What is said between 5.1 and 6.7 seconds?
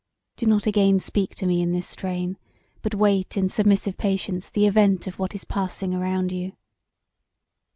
what is passing around you."